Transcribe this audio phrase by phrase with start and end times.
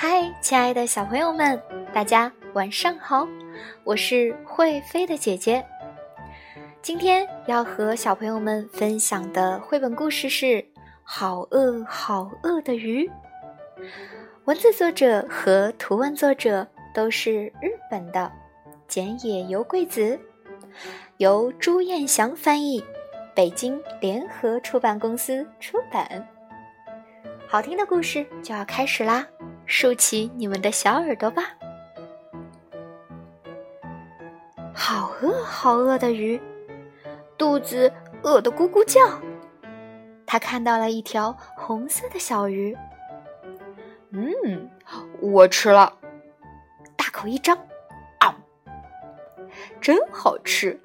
[0.00, 1.60] 嗨，亲爱的小朋友们，
[1.92, 3.26] 大家晚上好！
[3.82, 5.66] 我是会飞的姐姐。
[6.80, 10.46] 今天要和小朋友们分享的绘本故事是
[11.02, 13.08] 《好饿好饿的鱼》。
[14.44, 18.30] 文字作者和图文作者都是日本的
[18.86, 20.16] 简野由贵子，
[21.16, 22.80] 由朱彦祥翻译，
[23.34, 26.24] 北京联合出版公司出版。
[27.48, 29.26] 好听的故事就要开始啦！
[29.68, 31.44] 竖起你们的小耳朵吧。
[34.74, 36.40] 好饿好饿的鱼，
[37.36, 37.92] 肚子
[38.22, 39.00] 饿得咕咕叫。
[40.26, 42.76] 他看到了一条红色的小鱼，
[44.10, 44.70] 嗯，
[45.20, 45.92] 我吃了，
[46.96, 47.56] 大口一张，
[48.20, 48.34] 啊，
[49.80, 50.80] 真好吃！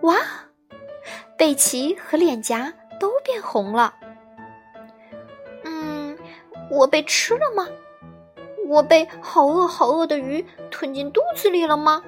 [0.00, 0.16] 哇，
[1.36, 3.94] 背鳍和脸颊都变红了。
[5.64, 6.18] 嗯，
[6.68, 7.68] 我被吃了吗？
[8.72, 12.02] 我被好饿好饿的鱼吞进肚子里了吗？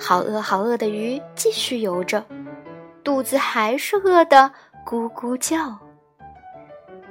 [0.00, 2.24] 好饿好饿的鱼继续游着，
[3.04, 4.50] 肚子还是饿得
[4.86, 5.78] 咕咕叫。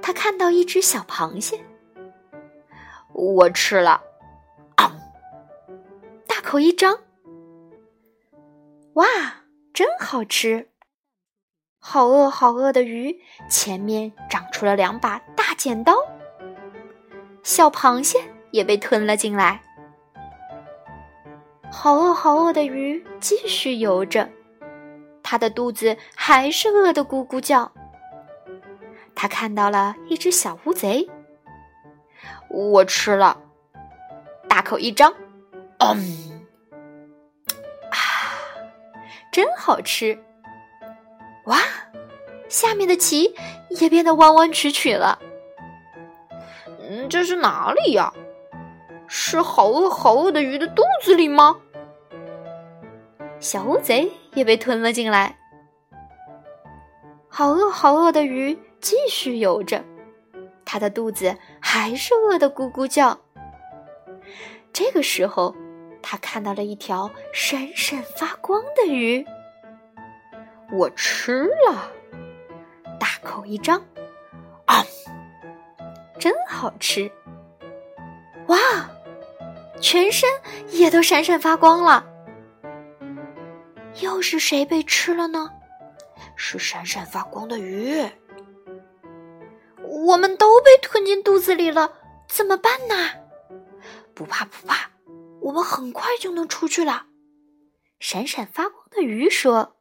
[0.02, 1.64] 他看到一只小螃蟹，
[3.14, 4.02] 我吃了，
[6.26, 6.98] 大口一张，
[8.94, 9.06] 哇，
[9.72, 10.70] 真好吃！
[11.78, 15.94] 好饿好饿的鱼前面长出了两把大剪刀。
[17.44, 18.20] 小螃蟹
[18.52, 19.62] 也被吞了进来。
[21.72, 24.30] 好饿好饿的鱼继续游着，
[25.24, 27.72] 它的肚子还是饿得咕咕叫。
[29.16, 31.08] 它看到了一只小乌贼，
[32.50, 33.40] 我吃了，
[34.50, 35.14] 大口一张，
[35.80, 36.42] 嗯，
[37.90, 37.96] 啊，
[39.32, 40.18] 真好吃！
[41.46, 41.58] 哇，
[42.50, 43.34] 下面的鳍
[43.70, 45.20] 也变得弯弯曲曲了。
[47.12, 48.14] 这是哪里呀？
[49.06, 51.58] 是好饿好饿的鱼的肚子里吗？
[53.38, 55.38] 小乌贼也被吞了进来。
[57.28, 59.84] 好饿好饿的鱼继续游着，
[60.64, 63.20] 它的肚子还是饿得咕咕叫。
[64.72, 65.54] 这个时候，
[66.02, 69.26] 它看到了一条闪闪发光的鱼。
[70.72, 71.92] 我吃了，
[72.98, 73.84] 大口一张，
[76.22, 77.12] 真好吃！
[78.48, 78.60] 哇，
[79.82, 80.30] 全身
[80.70, 82.06] 也都闪闪发光了。
[84.02, 85.50] 又是谁被吃了呢？
[86.36, 88.08] 是闪闪发光的鱼。
[89.84, 91.92] 我们都被吞进肚子里了，
[92.28, 92.96] 怎么办呢？
[94.14, 94.92] 不怕不怕，
[95.42, 97.08] 我们很快就能出去了。
[98.00, 99.76] 闪闪发光的鱼说：“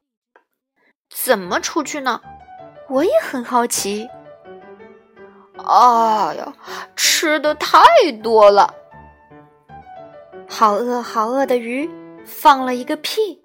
[1.15, 2.23] 怎么出去呢？
[2.89, 4.09] 我也很好奇。”
[5.67, 6.53] 哎呀，
[6.97, 7.81] 吃的太
[8.23, 8.75] 多了！
[10.49, 11.89] 好饿好饿的鱼
[12.25, 13.41] 放了一个屁，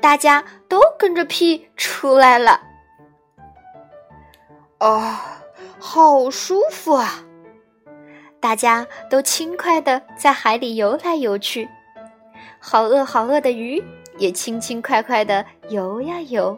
[0.00, 2.60] 大家都跟着屁出来了。
[4.78, 5.42] 啊，
[5.78, 7.24] 好舒服啊！
[8.38, 11.68] 大家都轻快的在海里游来游去，
[12.60, 13.82] 好饿好饿的鱼
[14.18, 16.56] 也轻轻快快的游呀游。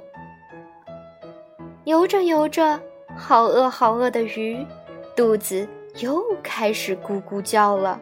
[1.89, 2.79] 游着游着，
[3.17, 4.63] 好饿好饿的鱼，
[5.17, 5.67] 肚子
[6.01, 7.99] 又开始咕咕叫了。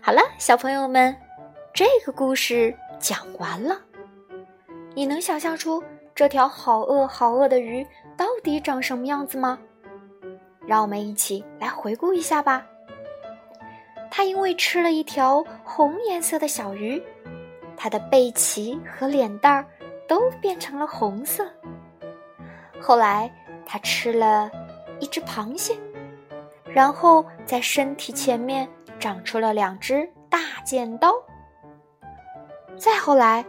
[0.00, 1.16] 好了，小朋友们，
[1.72, 3.80] 这个故事讲完了。
[4.92, 5.80] 你能想象出
[6.16, 7.86] 这条好饿好饿的鱼
[8.16, 9.56] 到底长什么样子吗？
[10.66, 12.66] 让我们一起来回顾一下吧。
[14.10, 17.00] 它因为吃了一条红颜色的小鱼，
[17.76, 19.64] 它的背鳍和脸蛋儿
[20.08, 21.48] 都变成了红色。
[22.82, 23.32] 后来，
[23.64, 24.50] 他吃了
[24.98, 25.78] 一只螃蟹，
[26.66, 31.14] 然后在身体前面长出了两只大剪刀。
[32.76, 33.44] 再后来，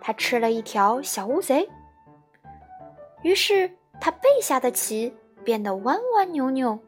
[0.00, 1.68] 他吃了一条小乌贼，
[3.22, 5.14] 于是他背下的鳍
[5.44, 6.78] 变得弯弯扭扭。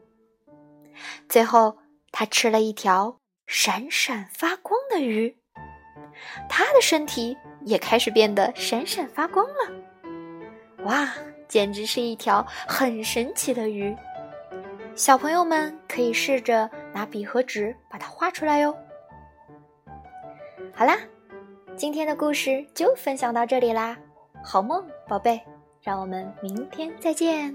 [1.29, 1.77] 最后，
[2.11, 5.37] 他吃了一条闪闪发光的鱼，
[6.49, 10.83] 他的身体也开始变得闪闪发光了。
[10.85, 11.13] 哇！
[11.51, 13.93] 简直是一条很神奇的鱼，
[14.95, 18.73] 小朋友们可以试着拿笔和纸把它画出来哟。
[20.73, 20.97] 好啦，
[21.75, 23.97] 今天的故事就分享到这里啦，
[24.41, 25.41] 好梦，宝贝，
[25.81, 27.53] 让我们明天再见。